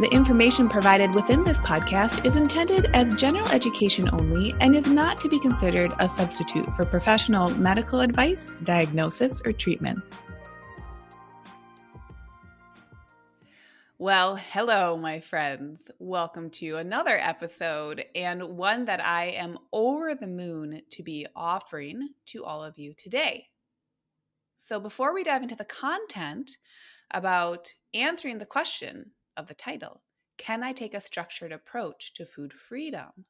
[0.00, 5.20] The information provided within this podcast is intended as general education only and is not
[5.22, 9.98] to be considered a substitute for professional medical advice, diagnosis, or treatment.
[13.98, 15.90] Well, hello, my friends.
[15.98, 22.10] Welcome to another episode, and one that I am over the moon to be offering
[22.26, 23.48] to all of you today.
[24.58, 26.52] So, before we dive into the content
[27.10, 30.02] about answering the question of the title,
[30.36, 33.24] Can I Take a Structured Approach to Food Freedom?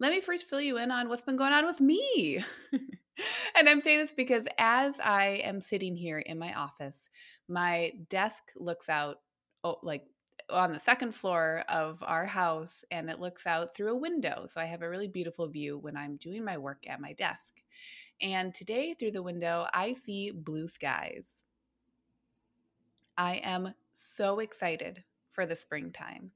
[0.00, 2.44] Let me first fill you in on what's been going on with me.
[3.56, 7.08] and I'm saying this because as I am sitting here in my office,
[7.48, 9.18] my desk looks out
[9.64, 10.04] oh, like
[10.50, 14.46] on the second floor of our house and it looks out through a window.
[14.48, 17.62] So I have a really beautiful view when I'm doing my work at my desk.
[18.20, 21.44] And today, through the window, I see blue skies.
[23.16, 25.02] I am so excited
[25.38, 26.32] for the springtime.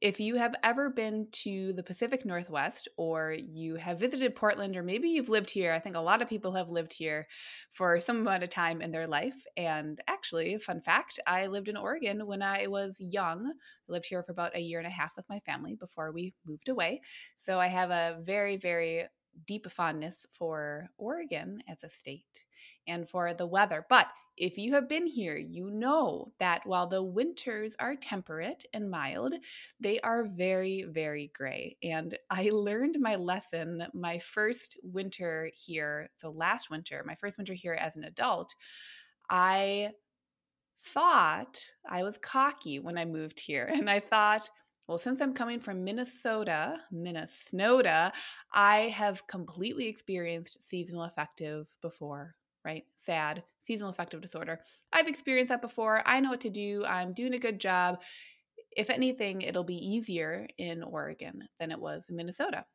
[0.00, 4.82] If you have ever been to the Pacific Northwest or you have visited Portland or
[4.82, 7.26] maybe you've lived here, I think a lot of people have lived here
[7.72, 9.44] for some amount of time in their life.
[9.58, 13.46] And actually, fun fact, I lived in Oregon when I was young.
[13.46, 16.32] I lived here for about a year and a half with my family before we
[16.46, 17.02] moved away.
[17.36, 19.04] So I have a very, very
[19.46, 22.46] deep fondness for Oregon as a state
[22.86, 23.84] and for the weather.
[23.90, 24.06] But
[24.38, 29.34] if you have been here, you know that while the winters are temperate and mild,
[29.80, 31.76] they are very, very gray.
[31.82, 36.10] And I learned my lesson my first winter here.
[36.16, 38.54] So, last winter, my first winter here as an adult,
[39.28, 39.90] I
[40.82, 43.70] thought I was cocky when I moved here.
[43.72, 44.48] And I thought,
[44.86, 48.12] well, since I'm coming from Minnesota, Minnesota,
[48.54, 52.36] I have completely experienced seasonal affective before
[52.68, 52.84] right?
[52.96, 54.60] SAD, seasonal affective disorder.
[54.92, 56.02] I've experienced that before.
[56.04, 56.84] I know what to do.
[56.86, 58.02] I'm doing a good job.
[58.76, 62.66] If anything, it'll be easier in Oregon than it was in Minnesota.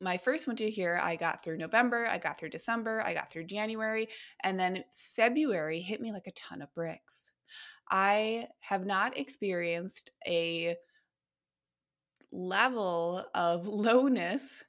[0.00, 3.44] My first winter here, I got through November, I got through December, I got through
[3.44, 4.08] January,
[4.42, 4.82] and then
[5.14, 7.30] February hit me like a ton of bricks.
[7.88, 10.74] I have not experienced a
[12.32, 14.64] level of lowness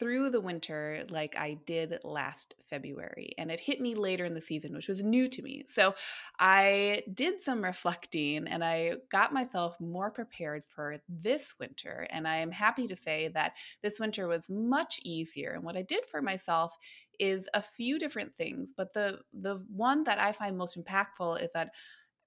[0.00, 3.34] through the winter like I did last February.
[3.36, 5.64] And it hit me later in the season, which was new to me.
[5.66, 5.94] So
[6.38, 12.08] I did some reflecting and I got myself more prepared for this winter.
[12.10, 13.52] And I am happy to say that
[13.82, 15.52] this winter was much easier.
[15.52, 16.74] And what I did for myself
[17.18, 18.72] is a few different things.
[18.74, 21.72] But the the one that I find most impactful is that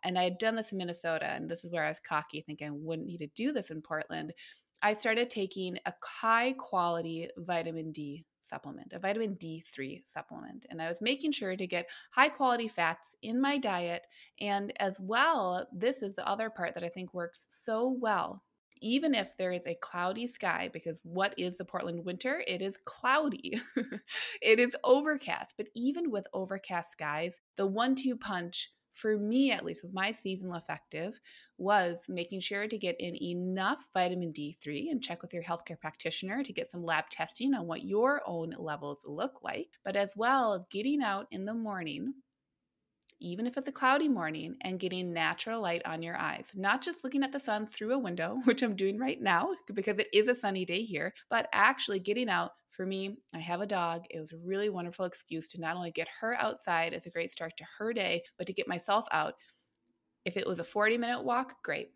[0.04, 2.68] and I had done this in Minnesota, and this is where I was cocky, thinking
[2.68, 4.34] I wouldn't need to do this in Portland
[4.84, 10.66] I started taking a high quality vitamin D supplement, a vitamin D3 supplement.
[10.70, 14.06] And I was making sure to get high quality fats in my diet.
[14.42, 18.44] And as well, this is the other part that I think works so well.
[18.82, 22.44] Even if there is a cloudy sky, because what is the Portland winter?
[22.46, 23.62] It is cloudy.
[24.42, 25.54] it is overcast.
[25.56, 30.12] But even with overcast skies, the one two punch for me at least with my
[30.12, 31.20] seasonal affective
[31.58, 36.44] was making sure to get in enough vitamin D3 and check with your healthcare practitioner
[36.44, 40.68] to get some lab testing on what your own levels look like, but as well
[40.72, 42.14] getting out in the morning
[43.24, 46.46] even if it's a cloudy morning, and getting natural light on your eyes.
[46.54, 49.98] Not just looking at the sun through a window, which I'm doing right now because
[49.98, 52.52] it is a sunny day here, but actually getting out.
[52.72, 54.06] For me, I have a dog.
[54.10, 57.32] It was a really wonderful excuse to not only get her outside as a great
[57.32, 59.36] start to her day, but to get myself out.
[60.26, 61.92] If it was a 40 minute walk, great.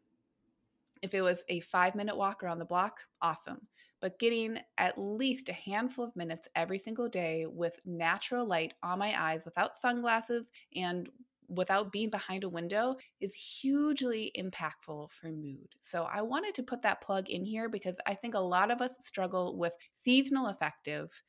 [1.01, 3.67] If it was a five minute walk around the block, awesome.
[3.99, 8.99] But getting at least a handful of minutes every single day with natural light on
[8.99, 11.09] my eyes without sunglasses and
[11.49, 15.75] without being behind a window is hugely impactful for mood.
[15.81, 18.81] So I wanted to put that plug in here because I think a lot of
[18.81, 21.23] us struggle with seasonal affective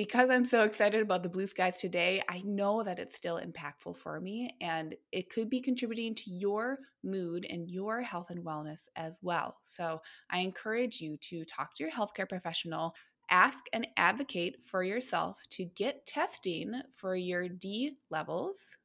[0.00, 3.98] because I'm so excited about the blue skies today, I know that it's still impactful
[3.98, 8.88] for me and it could be contributing to your mood and your health and wellness
[8.96, 9.58] as well.
[9.64, 10.00] So
[10.30, 12.94] I encourage you to talk to your healthcare professional.
[13.28, 18.78] Ask and advocate for yourself to get testing for your D levels.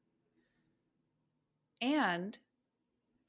[1.82, 2.38] And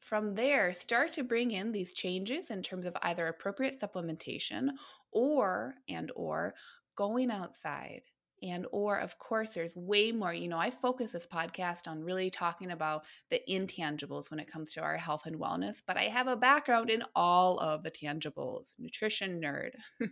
[0.00, 4.70] from there, start to bring in these changes in terms of either appropriate supplementation
[5.12, 6.52] or and or
[6.96, 8.02] going outside
[8.42, 12.28] and or of course there's way more you know i focus this podcast on really
[12.28, 16.26] talking about the intangibles when it comes to our health and wellness but i have
[16.26, 19.70] a background in all of the tangibles nutrition nerd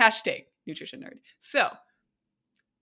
[0.00, 1.18] hashtag nutrition nerd.
[1.38, 1.68] So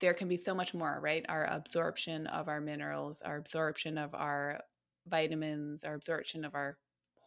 [0.01, 1.25] there can be so much more right?
[1.29, 4.61] Our absorption of our minerals our absorption of our
[5.07, 6.79] vitamins our absorption of our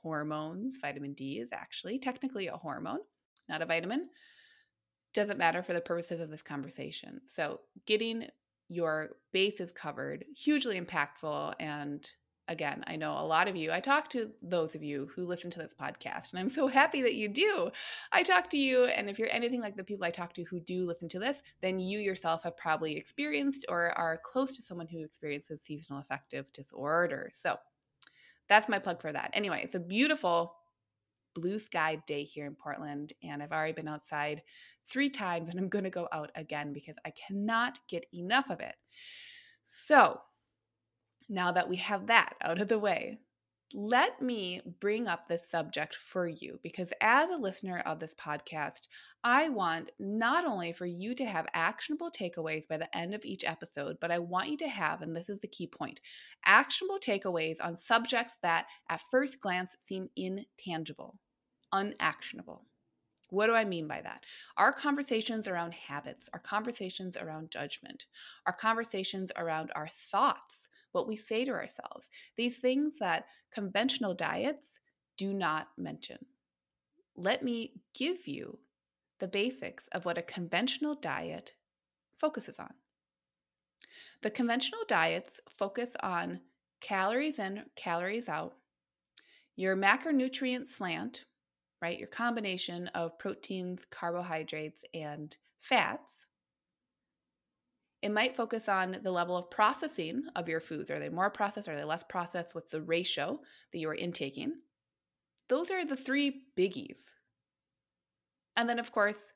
[0.03, 2.99] hormones vitamin d is actually technically a hormone
[3.49, 4.07] not a vitamin
[5.13, 7.21] doesn't matter for the purposes of this conversation.
[7.27, 8.27] So, getting
[8.69, 11.53] your bases covered, hugely impactful.
[11.59, 12.09] And
[12.47, 15.51] again, I know a lot of you, I talk to those of you who listen
[15.51, 17.69] to this podcast, and I'm so happy that you do.
[18.11, 20.59] I talk to you, and if you're anything like the people I talk to who
[20.59, 24.87] do listen to this, then you yourself have probably experienced or are close to someone
[24.87, 27.31] who experiences seasonal affective disorder.
[27.33, 27.57] So,
[28.47, 29.31] that's my plug for that.
[29.33, 30.55] Anyway, it's a beautiful
[31.33, 34.41] blue sky day here in Portland, and I've already been outside
[34.87, 38.59] three times, and I'm going to go out again because I cannot get enough of
[38.59, 38.75] it.
[39.65, 40.19] So,
[41.29, 43.19] now that we have that out of the way,
[43.73, 48.87] let me bring up this subject for you because as a listener of this podcast,
[49.23, 53.45] I want not only for you to have actionable takeaways by the end of each
[53.45, 56.01] episode, but I want you to have, and this is the key point,
[56.45, 61.19] actionable takeaways on subjects that at first glance seem intangible,
[61.71, 62.65] unactionable.
[63.29, 64.25] What do I mean by that?
[64.57, 68.05] Our conversations around habits, our conversations around judgment,
[68.45, 74.79] our conversations around our thoughts what we say to ourselves, these things that conventional diets
[75.17, 76.17] do not mention.
[77.15, 78.59] Let me give you
[79.19, 81.53] the basics of what a conventional diet
[82.17, 82.73] focuses on.
[84.21, 86.41] The conventional diets focus on
[86.79, 88.55] calories in, calories out,
[89.55, 91.25] your macronutrient slant,
[91.81, 91.99] right?
[91.99, 96.27] Your combination of proteins, carbohydrates, and fats,
[98.01, 100.89] it might focus on the level of processing of your foods.
[100.89, 101.69] Are they more processed?
[101.69, 102.55] Are they less processed?
[102.55, 103.39] What's the ratio
[103.71, 104.53] that you are intaking?
[105.47, 107.13] Those are the three biggies.
[108.57, 109.33] And then, of course,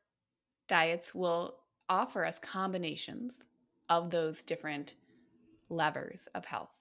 [0.68, 1.58] diets will
[1.90, 3.46] offer us combinations
[3.90, 4.96] of those different
[5.70, 6.72] levers of health.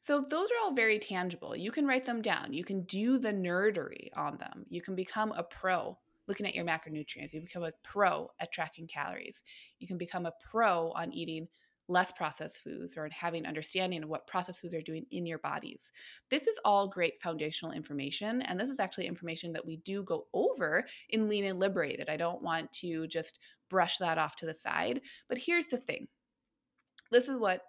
[0.00, 1.56] So, those are all very tangible.
[1.56, 2.52] You can write them down.
[2.52, 4.66] You can do the nerdery on them.
[4.68, 5.96] You can become a pro
[6.28, 7.32] looking at your macronutrients.
[7.32, 9.42] You become a pro at tracking calories.
[9.80, 11.48] You can become a pro on eating
[11.88, 15.90] less processed foods or having understanding of what processed foods are doing in your bodies.
[16.30, 20.26] This is all great foundational information and this is actually information that we do go
[20.34, 22.10] over in Lean and Liberated.
[22.10, 23.38] I don't want to just
[23.70, 26.08] brush that off to the side, but here's the thing.
[27.10, 27.62] This is what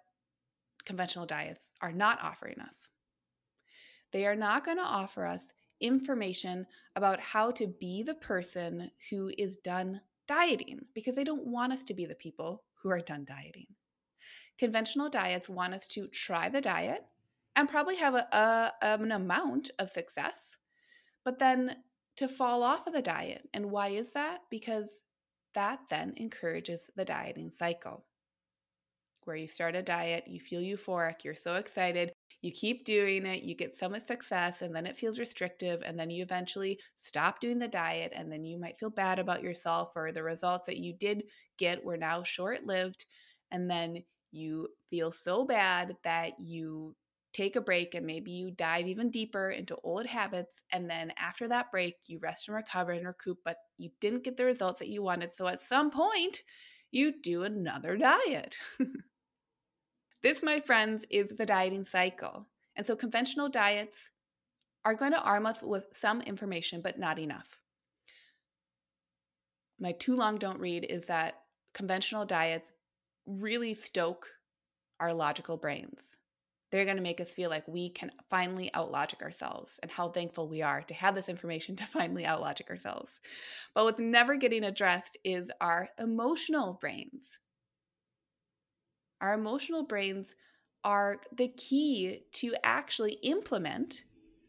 [0.84, 2.88] conventional diets are not offering us.
[4.12, 6.66] They are not going to offer us information
[6.96, 11.84] about how to be the person who is done dieting because they don't want us
[11.84, 13.66] to be the people who are done dieting.
[14.58, 17.04] Conventional diets want us to try the diet
[17.56, 20.56] and probably have a, a, an amount of success,
[21.24, 21.76] but then
[22.16, 23.48] to fall off of the diet.
[23.54, 24.40] And why is that?
[24.50, 25.02] Because
[25.54, 28.04] that then encourages the dieting cycle
[29.24, 32.12] where you start a diet, you feel euphoric, you're so excited,
[32.42, 35.98] you keep doing it, you get so much success, and then it feels restrictive, and
[35.98, 39.92] then you eventually stop doing the diet, and then you might feel bad about yourself,
[39.96, 41.24] or the results that you did
[41.58, 43.06] get were now short lived,
[43.50, 46.94] and then you feel so bad that you
[47.32, 51.46] take a break and maybe you dive even deeper into old habits and then after
[51.46, 54.88] that break you rest and recover and recoup but you didn't get the results that
[54.88, 56.42] you wanted so at some point
[56.90, 58.56] you do another diet
[60.22, 62.46] This, my friends, is the dieting cycle.
[62.76, 64.10] And so conventional diets
[64.84, 67.60] are going to arm us with some information, but not enough.
[69.78, 71.40] My too long don't read is that
[71.72, 72.70] conventional diets
[73.26, 74.28] really stoke
[74.98, 76.16] our logical brains.
[76.70, 80.48] They're going to make us feel like we can finally outlogic ourselves and how thankful
[80.48, 83.20] we are to have this information to finally outlogic ourselves.
[83.74, 87.39] But what's never getting addressed is our emotional brains.
[89.20, 90.34] Our emotional brains
[90.84, 94.04] are the key to actually implement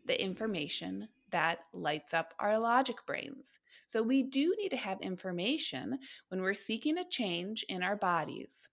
[0.06, 3.60] the information that lights up our logic brains.
[3.88, 6.00] So we do need to have information
[6.30, 8.68] when we're seeking a change in our bodies.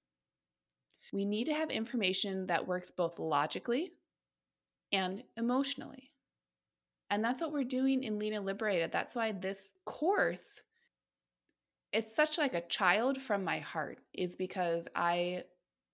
[1.12, 3.93] We need to have information that works both logically
[4.93, 6.12] and emotionally.
[7.11, 8.93] And that's what we're doing in Lean and Liberated.
[8.93, 10.61] That's why this course
[11.90, 15.45] it's such like a child from my heart is because I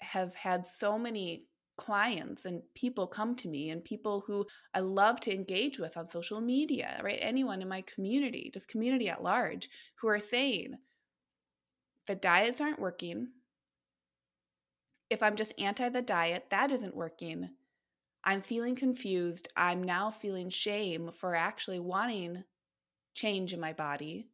[0.05, 1.47] have had so many
[1.77, 6.09] clients and people come to me and people who I love to engage with on
[6.09, 7.19] social media, right?
[7.21, 10.77] Anyone in my community, just community at large, who are saying
[12.07, 13.29] the diets aren't working.
[15.11, 17.51] If I'm just anti the diet, that isn't working.
[18.25, 19.49] I'm feeling confused.
[19.57, 22.45] I'm now feeling shame for actually wanting
[23.15, 24.29] change in my body.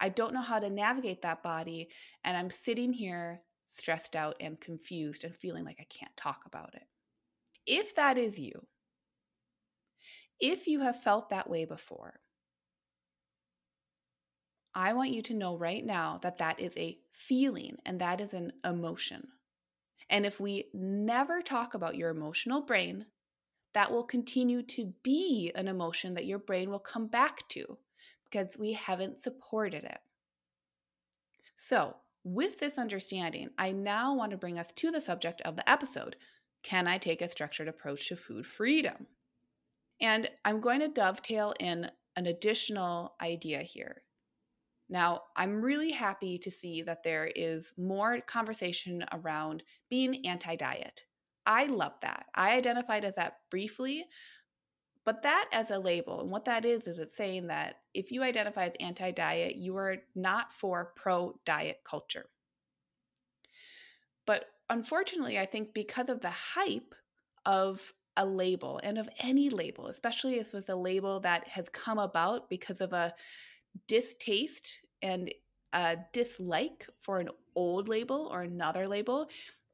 [0.00, 1.88] I don't know how to navigate that body.
[2.24, 6.74] And I'm sitting here stressed out and confused and feeling like I can't talk about
[6.74, 6.86] it.
[7.66, 8.66] If that is you,
[10.40, 12.20] if you have felt that way before,
[14.74, 18.34] I want you to know right now that that is a feeling and that is
[18.34, 19.28] an emotion.
[20.10, 23.06] And if we never talk about your emotional brain,
[23.72, 27.78] that will continue to be an emotion that your brain will come back to
[28.24, 29.98] because we haven't supported it.
[31.56, 31.96] So,
[32.26, 36.16] with this understanding, I now want to bring us to the subject of the episode
[36.64, 39.06] Can I take a structured approach to food freedom?
[40.00, 44.02] And I'm going to dovetail in an additional idea here.
[44.88, 51.02] Now, I'm really happy to see that there is more conversation around being anti diet.
[51.46, 52.26] I love that.
[52.34, 54.04] I identified as that briefly,
[55.06, 58.24] but that as a label, and what that is, is it's saying that if you
[58.24, 62.26] identify as anti diet, you are not for pro diet culture.
[64.26, 66.92] But unfortunately, I think because of the hype
[67.46, 71.98] of a label and of any label, especially if it's a label that has come
[71.98, 73.14] about because of a
[73.86, 75.32] distaste and
[75.72, 79.28] a dislike for an old label or another label,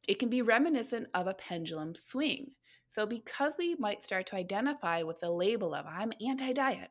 [0.06, 2.50] it can be reminiscent of a pendulum swing.
[2.92, 6.90] So, because we might start to identify with the label of I'm anti diet,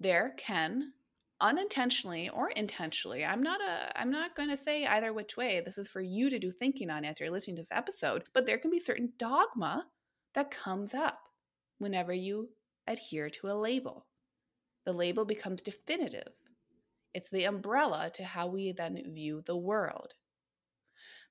[0.00, 0.92] there can
[1.40, 5.76] unintentionally or intentionally i'm not a i'm not going to say either which way this
[5.76, 8.56] is for you to do thinking on as you're listening to this episode but there
[8.56, 9.84] can be certain dogma
[10.34, 11.28] that comes up
[11.78, 12.50] whenever you
[12.86, 14.06] adhere to a label.
[14.84, 16.32] The label becomes definitive.
[17.14, 20.14] It's the umbrella to how we then view the world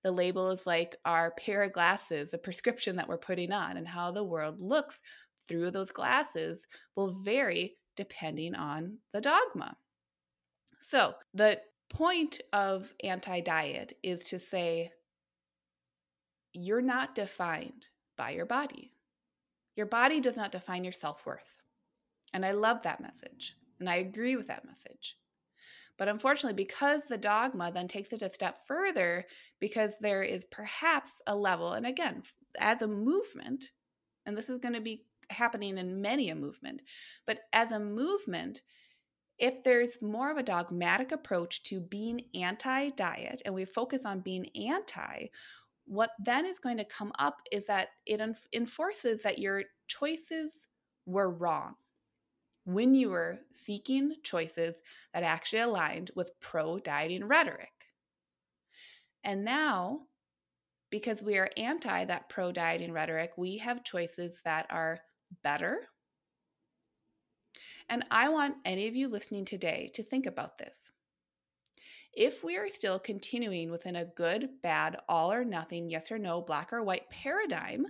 [0.04, 3.88] the label is like our pair of glasses, a prescription that we're putting on, and
[3.88, 5.02] how the world looks
[5.48, 9.78] through those glasses will vary depending on the dogma.
[10.80, 14.92] So, the point of anti diet is to say
[16.54, 18.94] you're not defined by your body.
[19.76, 21.62] Your body does not define your self worth.
[22.34, 23.56] And I love that message.
[23.80, 25.18] And I agree with that message.
[25.98, 29.26] But unfortunately, because the dogma then takes it a step further,
[29.60, 32.24] because there is perhaps a level, and again,
[32.60, 33.72] as a movement,
[34.26, 36.82] and this is going to be happening in many a movement,
[37.26, 38.62] but as a movement,
[39.40, 44.20] if there's more of a dogmatic approach to being anti diet and we focus on
[44.20, 45.28] being anti,
[45.86, 48.22] what then is going to come up is that it
[48.54, 50.68] enforces that your choices
[51.06, 51.76] were wrong
[52.66, 54.76] when you were seeking choices
[55.14, 57.72] that actually aligned with pro dieting rhetoric.
[59.24, 60.02] And now,
[60.90, 65.00] because we are anti that pro dieting rhetoric, we have choices that are
[65.44, 65.90] better.
[67.90, 70.92] And I want any of you listening today to think about this.
[72.14, 76.42] If we are still continuing within a good, bad, all or nothing, yes or no,
[76.42, 77.88] black or white paradigm,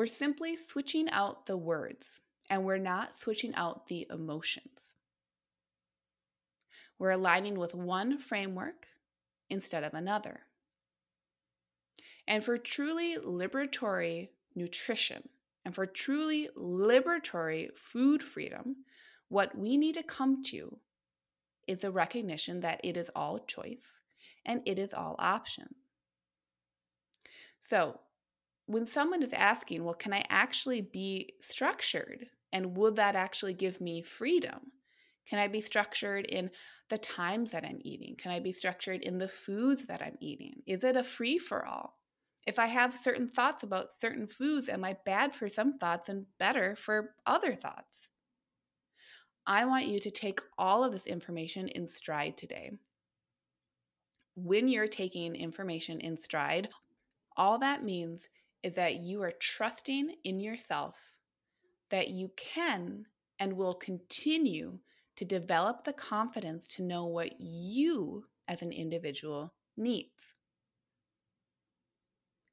[0.00, 4.94] we're simply switching out the words and we're not switching out the emotions.
[6.98, 8.86] We're aligning with one framework
[9.50, 10.40] instead of another.
[12.26, 15.28] And for truly liberatory nutrition
[15.66, 18.76] and for truly liberatory food freedom,
[19.28, 20.78] what we need to come to
[21.68, 24.00] is a recognition that it is all choice
[24.46, 25.74] and it is all option.
[27.60, 28.00] So,
[28.70, 32.26] when someone is asking, well, can I actually be structured?
[32.52, 34.60] And would that actually give me freedom?
[35.28, 36.50] Can I be structured in
[36.88, 38.14] the times that I'm eating?
[38.16, 40.62] Can I be structured in the foods that I'm eating?
[40.68, 41.98] Is it a free for all?
[42.46, 46.26] If I have certain thoughts about certain foods, am I bad for some thoughts and
[46.38, 48.08] better for other thoughts?
[49.48, 52.70] I want you to take all of this information in stride today.
[54.36, 56.68] When you're taking information in stride,
[57.36, 58.28] all that means
[58.62, 60.96] is that you are trusting in yourself
[61.90, 63.04] that you can
[63.38, 64.78] and will continue
[65.16, 70.34] to develop the confidence to know what you as an individual needs.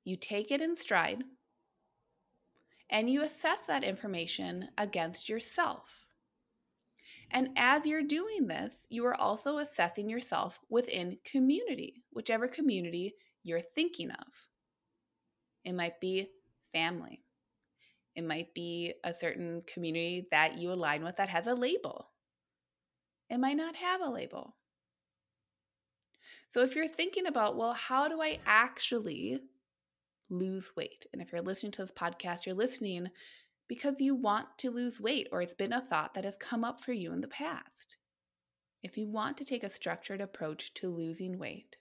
[0.03, 1.23] You take it in stride
[2.89, 6.05] and you assess that information against yourself.
[7.31, 13.59] And as you're doing this, you are also assessing yourself within community, whichever community you're
[13.59, 14.47] thinking of.
[15.67, 16.29] It might be
[16.73, 17.25] family,
[18.15, 22.07] it might be a certain community that you align with that has a label,
[23.29, 24.55] it might not have a label.
[26.49, 29.41] So if you're thinking about, well, how do I actually
[30.29, 31.05] lose weight?
[31.11, 33.09] And if you're listening to this podcast, you're listening
[33.67, 36.81] because you want to lose weight or it's been a thought that has come up
[36.81, 37.97] for you in the past.
[38.83, 41.75] If you want to take a structured approach to losing weight,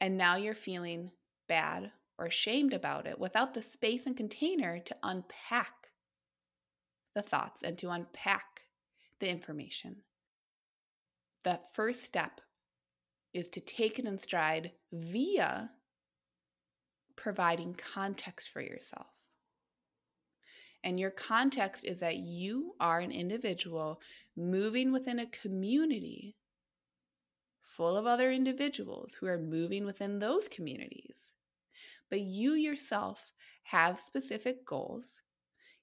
[0.00, 1.10] and now you're feeling
[1.48, 5.88] bad or ashamed about it without the space and container to unpack
[7.16, 8.60] the thoughts and to unpack
[9.18, 9.96] the information,
[11.42, 12.40] the first step
[13.34, 15.70] is to take it in stride via
[17.16, 19.08] providing context for yourself.
[20.84, 24.00] And your context is that you are an individual
[24.36, 26.36] moving within a community
[27.62, 31.32] full of other individuals who are moving within those communities.
[32.12, 35.22] But you yourself have specific goals.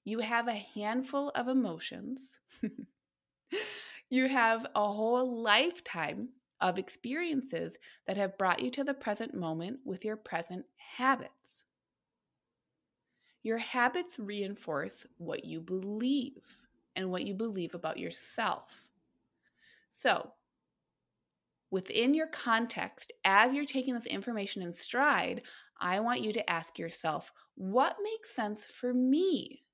[0.04, 2.38] You have a handful of emotions.
[4.10, 6.28] you have a whole lifetime
[6.60, 11.64] of experiences that have brought you to the present moment with your present habits.
[13.42, 16.58] Your habits reinforce what you believe
[16.94, 18.84] and what you believe about yourself.
[19.88, 20.30] So,
[21.70, 25.42] within your context, as you're taking this information in stride,
[25.80, 29.64] I want you to ask yourself, what makes sense for me?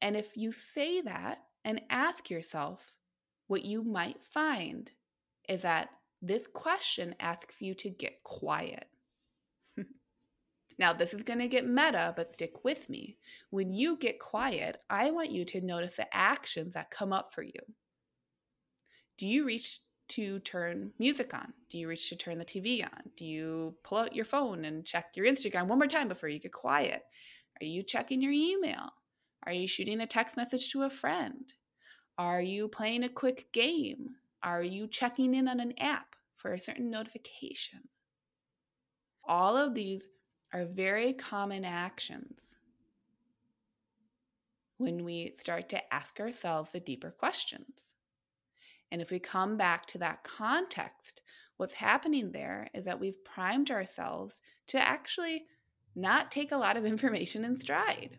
[0.00, 2.92] And if you say that and ask yourself,
[3.48, 4.90] what you might find
[5.48, 5.90] is that
[6.22, 8.86] this question asks you to get quiet.
[10.78, 13.16] now, this is going to get meta, but stick with me.
[13.50, 17.42] When you get quiet, I want you to notice the actions that come up for
[17.42, 17.60] you.
[19.16, 21.52] Do you reach to turn music on?
[21.68, 23.02] Do you reach to turn the TV on?
[23.16, 26.38] Do you pull out your phone and check your Instagram one more time before you
[26.38, 27.02] get quiet?
[27.60, 28.90] Are you checking your email?
[29.44, 31.52] Are you shooting a text message to a friend?
[32.18, 34.10] Are you playing a quick game?
[34.42, 37.80] Are you checking in on an app for a certain notification?
[39.26, 40.08] All of these
[40.52, 42.56] are very common actions
[44.78, 47.94] when we start to ask ourselves the deeper questions.
[48.90, 51.20] And if we come back to that context,
[51.56, 55.44] what's happening there is that we've primed ourselves to actually
[55.94, 58.18] not take a lot of information in stride.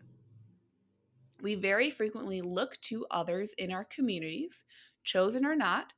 [1.42, 4.62] We very frequently look to others in our communities,
[5.02, 5.94] chosen or not,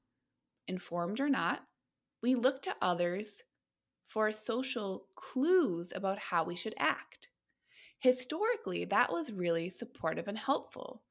[0.69, 1.63] informed or not,
[2.23, 3.43] we look to others
[4.07, 7.29] for social clues about how we should act.
[7.99, 11.03] Historically, that was really supportive and helpful.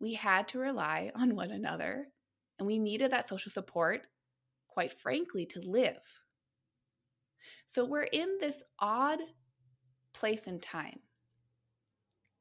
[0.00, 2.08] We had to rely on one another,
[2.58, 4.06] and we needed that social support,
[4.68, 6.00] quite frankly, to live.
[7.66, 9.20] So we're in this odd
[10.14, 11.00] place and time.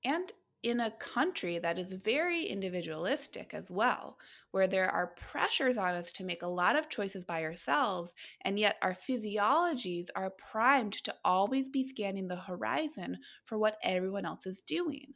[0.04, 0.32] And
[0.64, 4.18] in a country that is very individualistic as well,
[4.52, 8.58] where there are pressures on us to make a lot of choices by ourselves, and
[8.58, 14.46] yet our physiologies are primed to always be scanning the horizon for what everyone else
[14.46, 15.14] is doing.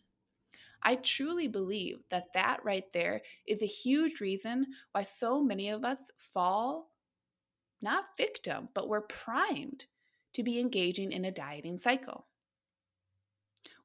[0.83, 5.83] I truly believe that that right there is a huge reason why so many of
[5.83, 6.91] us fall
[7.81, 9.85] not victim, but we're primed
[10.33, 12.27] to be engaging in a dieting cycle.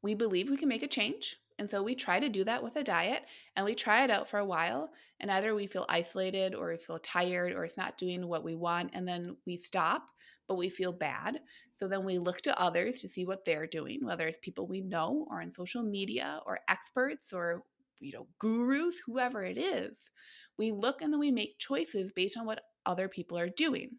[0.03, 2.77] We believe we can make a change and so we try to do that with
[2.77, 4.91] a diet and we try it out for a while.
[5.21, 8.55] And either we feel isolated or we feel tired or it's not doing what we
[8.55, 8.91] want.
[8.93, 10.09] And then we stop,
[10.49, 11.41] but we feel bad.
[11.73, 14.81] So then we look to others to see what they're doing, whether it's people we
[14.81, 17.63] know or on social media or experts or
[17.99, 20.11] you know gurus whoever it is
[20.59, 23.93] we look and then we make choices based on what other people are doing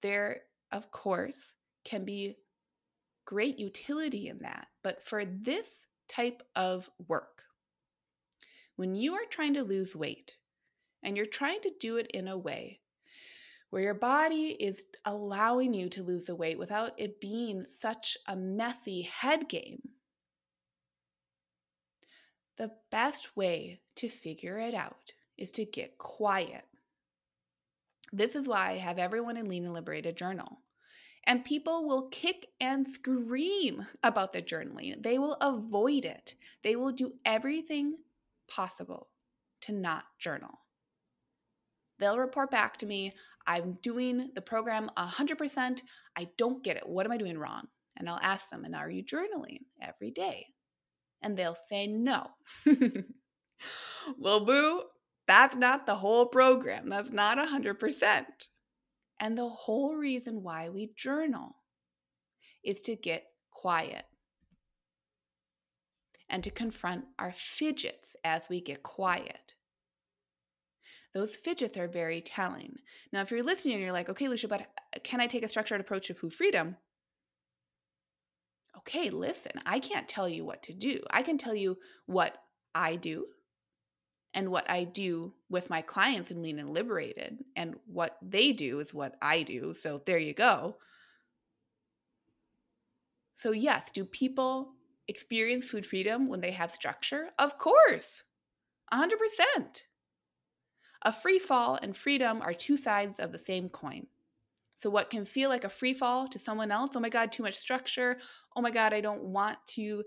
[0.00, 0.40] there
[0.72, 1.52] of course
[1.84, 2.38] can be
[3.26, 7.44] great utility in that but for this type of work.
[8.76, 10.36] When you are trying to lose weight
[11.02, 12.79] and you're trying to do it in a way
[13.70, 18.36] where your body is allowing you to lose the weight without it being such a
[18.36, 19.80] messy head game,
[22.58, 26.64] the best way to figure it out is to get quiet.
[28.12, 30.58] This is why I have everyone in Lean and Liberated journal.
[31.24, 35.02] And people will kick and scream about the journaling.
[35.02, 36.34] They will avoid it.
[36.64, 37.96] They will do everything
[38.48, 39.08] possible
[39.62, 40.60] to not journal.
[41.98, 43.12] They'll report back to me,
[43.46, 45.80] I'm doing the program 100%.
[46.16, 46.88] I don't get it.
[46.88, 47.68] What am I doing wrong?
[47.96, 50.46] And I'll ask them, and are you journaling every day?
[51.22, 52.28] And they'll say no.
[54.18, 54.84] well, boo,
[55.26, 56.88] that's not the whole program.
[56.88, 58.24] That's not 100%.
[59.20, 61.56] And the whole reason why we journal
[62.64, 64.04] is to get quiet
[66.28, 69.54] and to confront our fidgets as we get quiet.
[71.12, 72.76] Those fidgets are very telling.
[73.12, 75.48] Now, if you're listening and you're like, okay, Lucia, but uh, can I take a
[75.48, 76.76] structured approach to food freedom?
[78.78, 81.00] Okay, listen, I can't tell you what to do.
[81.10, 82.36] I can tell you what
[82.74, 83.26] I do
[84.32, 88.78] and what I do with my clients in Lean and Liberated, and what they do
[88.78, 89.74] is what I do.
[89.74, 90.76] So there you go.
[93.34, 94.74] So, yes, do people
[95.08, 97.30] experience food freedom when they have structure?
[97.38, 98.22] Of course,
[98.92, 99.10] 100%.
[101.02, 104.06] A free fall and freedom are two sides of the same coin.
[104.76, 107.42] So, what can feel like a free fall to someone else, oh my God, too
[107.42, 108.18] much structure.
[108.56, 110.04] Oh my God, I don't want to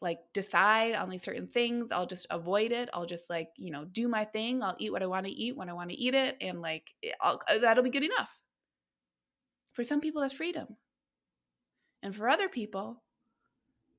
[0.00, 1.92] like decide on these certain things.
[1.92, 2.88] I'll just avoid it.
[2.92, 4.62] I'll just like, you know, do my thing.
[4.62, 6.36] I'll eat what I want to eat when I want to eat it.
[6.40, 8.38] And like, I'll, uh, that'll be good enough.
[9.72, 10.76] For some people, that's freedom.
[12.02, 13.02] And for other people,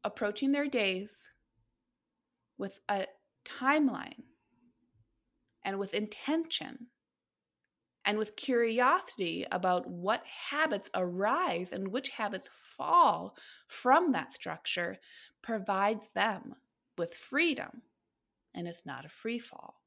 [0.04, 1.30] approaching their days
[2.58, 3.08] with a
[3.46, 4.24] timeline
[5.64, 6.88] and with intention
[8.06, 13.36] and with curiosity about what habits arise and which habits fall
[13.68, 14.98] from that structure
[15.42, 16.56] provides them
[16.98, 17.82] with freedom
[18.54, 19.82] and it's not a free fall.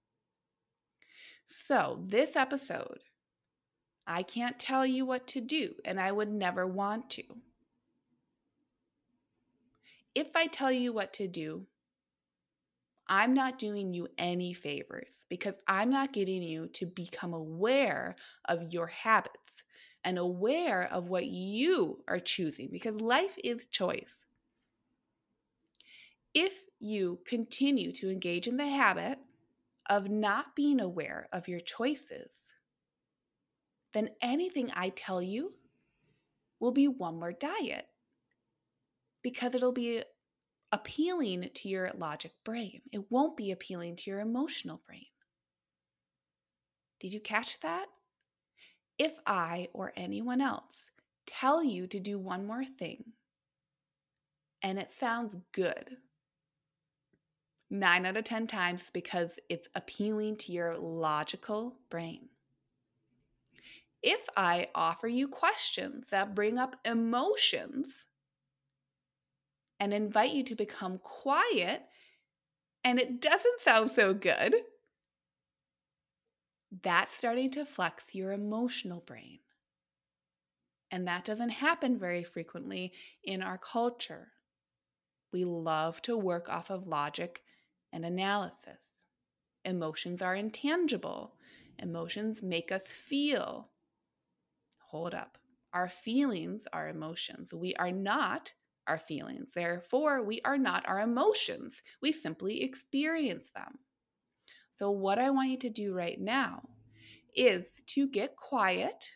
[1.46, 2.98] So, this episode,
[4.06, 7.22] I can't tell you what to do, and I would never want to.
[10.14, 11.66] If I tell you what to do,
[13.08, 18.16] I'm not doing you any favors because I'm not getting you to become aware
[18.46, 19.62] of your habits
[20.04, 24.24] and aware of what you are choosing because life is choice.
[26.34, 29.18] If you continue to engage in the habit
[29.88, 32.52] of not being aware of your choices,
[33.94, 35.54] then anything I tell you
[36.60, 37.86] will be one more diet
[39.22, 40.02] because it'll be
[40.72, 42.82] appealing to your logic brain.
[42.92, 45.06] It won't be appealing to your emotional brain.
[47.00, 47.86] Did you catch that?
[48.98, 50.90] If I or anyone else
[51.26, 53.12] tell you to do one more thing
[54.62, 55.98] and it sounds good,
[57.70, 62.28] nine out of 10 times because it's appealing to your logical brain.
[64.02, 68.06] If I offer you questions that bring up emotions,
[69.78, 71.82] and invite you to become quiet
[72.86, 74.54] and it doesn't sound so good,
[76.82, 79.40] that's starting to flex your emotional brain.
[80.92, 82.92] And that doesn't happen very frequently
[83.24, 84.28] in our culture.
[85.32, 87.42] We love to work off of logic
[87.92, 89.02] and analysis.
[89.64, 91.34] Emotions are intangible.
[91.80, 93.70] Emotions make us feel.
[94.90, 95.38] Hold up.
[95.72, 97.52] Our feelings are emotions.
[97.52, 98.52] We are not
[98.86, 99.52] our feelings.
[99.54, 101.82] Therefore, we are not our emotions.
[102.00, 103.78] We simply experience them.
[104.72, 106.62] So, what I want you to do right now
[107.34, 109.12] is to get quiet,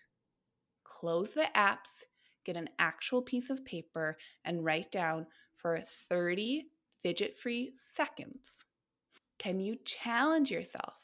[0.84, 2.04] close the apps,
[2.44, 6.66] get an actual piece of paper, and write down for 30
[7.02, 8.64] fidget free seconds.
[9.38, 10.94] Can you challenge yourself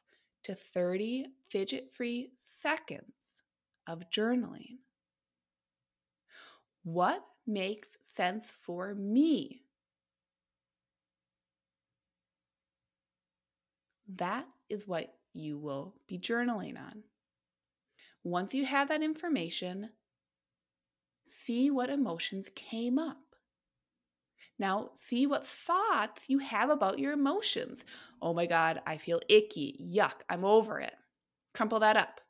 [0.44, 3.42] to 30 fidget free seconds
[3.86, 4.78] of journaling?
[6.82, 9.62] What makes sense for me.
[14.16, 17.02] That is what you will be journaling on.
[18.24, 19.90] Once you have that information,
[21.28, 23.18] see what emotions came up.
[24.58, 27.84] Now, see what thoughts you have about your emotions.
[28.22, 29.78] Oh my God, I feel icky.
[29.84, 30.94] Yuck, I'm over it.
[31.52, 32.20] Crumple that up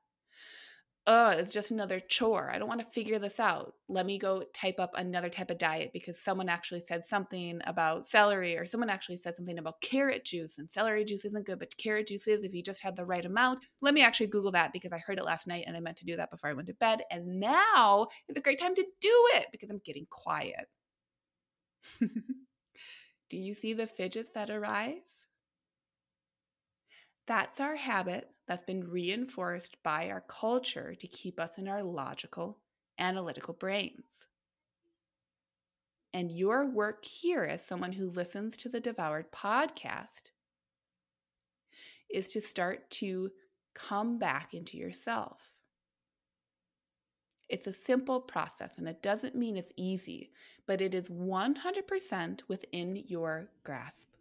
[1.08, 2.50] oh, it's just another chore.
[2.52, 3.74] I don't want to figure this out.
[3.88, 8.08] Let me go type up another type of diet because someone actually said something about
[8.08, 11.76] celery or someone actually said something about carrot juice and celery juice isn't good, but
[11.76, 13.60] carrot juice is if you just have the right amount.
[13.80, 16.06] Let me actually Google that because I heard it last night and I meant to
[16.06, 17.02] do that before I went to bed.
[17.10, 20.66] And now is a great time to do it because I'm getting quiet.
[22.00, 25.25] do you see the fidgets that arise?
[27.26, 32.58] That's our habit that's been reinforced by our culture to keep us in our logical
[32.98, 34.26] analytical brains.
[36.14, 40.30] And your work here, as someone who listens to the Devoured podcast,
[42.08, 43.30] is to start to
[43.74, 45.52] come back into yourself.
[47.48, 50.30] It's a simple process and it doesn't mean it's easy,
[50.66, 54.15] but it is 100% within your grasp.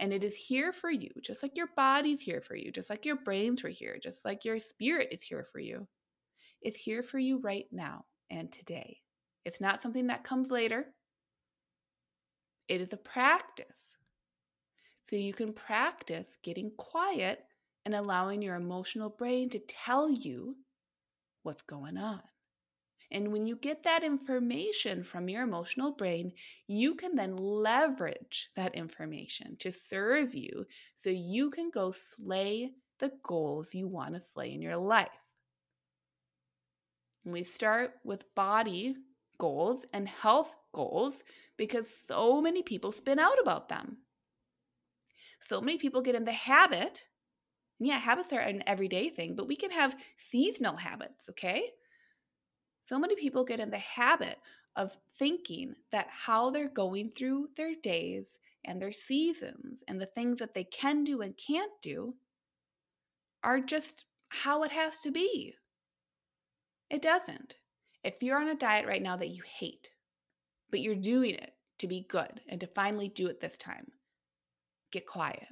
[0.00, 3.04] And it is here for you, just like your body's here for you, just like
[3.04, 5.86] your brains were here, just like your spirit is here for you.
[6.62, 8.96] It's here for you right now and today.
[9.44, 10.86] It's not something that comes later,
[12.66, 13.94] it is a practice.
[15.02, 17.44] So you can practice getting quiet
[17.84, 20.56] and allowing your emotional brain to tell you
[21.42, 22.22] what's going on.
[23.12, 26.32] And when you get that information from your emotional brain,
[26.66, 33.12] you can then leverage that information to serve you so you can go slay the
[33.22, 35.08] goals you want to slay in your life.
[37.24, 38.96] And we start with body
[39.38, 41.24] goals and health goals
[41.56, 43.98] because so many people spin out about them.
[45.40, 47.06] So many people get in the habit.
[47.78, 51.70] Yeah, habits are an everyday thing, but we can have seasonal habits, okay?
[52.90, 54.40] So many people get in the habit
[54.74, 60.40] of thinking that how they're going through their days and their seasons and the things
[60.40, 62.16] that they can do and can't do
[63.44, 65.54] are just how it has to be.
[66.90, 67.54] It doesn't.
[68.02, 69.92] If you're on a diet right now that you hate,
[70.72, 73.86] but you're doing it to be good and to finally do it this time,
[74.90, 75.46] get quiet.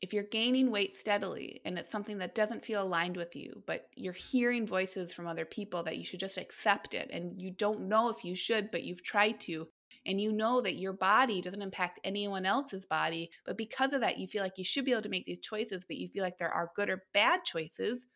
[0.00, 3.88] If you're gaining weight steadily and it's something that doesn't feel aligned with you, but
[3.96, 7.88] you're hearing voices from other people that you should just accept it and you don't
[7.88, 9.66] know if you should, but you've tried to,
[10.06, 14.18] and you know that your body doesn't impact anyone else's body, but because of that,
[14.18, 16.38] you feel like you should be able to make these choices, but you feel like
[16.38, 18.06] there are good or bad choices,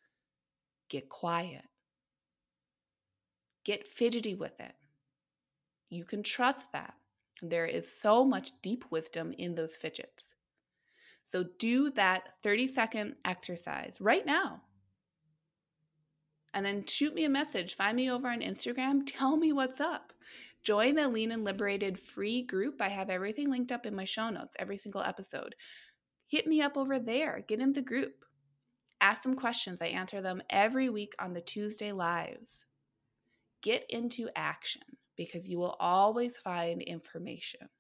[0.88, 1.64] get quiet.
[3.64, 4.73] Get fidgety with it.
[5.90, 6.95] You can trust that.
[7.42, 10.35] There is so much deep wisdom in those fidgets.
[11.33, 14.61] So do that 30 second exercise right now.
[16.53, 17.75] And then shoot me a message.
[17.75, 19.01] Find me over on Instagram.
[19.07, 20.12] Tell me what's up.
[20.62, 22.83] Join the Lean and Liberated free group.
[22.83, 25.55] I have everything linked up in my show notes, every single episode.
[26.27, 27.42] Hit me up over there.
[27.49, 28.27] Get in the group.
[29.01, 29.81] Ask some questions.
[29.81, 32.66] I answer them every week on the Tuesday lives.
[33.62, 34.83] Get into action
[35.16, 37.71] because you will always find information.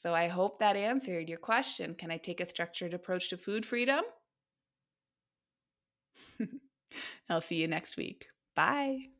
[0.00, 1.94] So I hope that answered your question.
[1.94, 4.02] Can I take a structured approach to food freedom?
[7.28, 8.28] I'll see you next week.
[8.56, 9.19] Bye.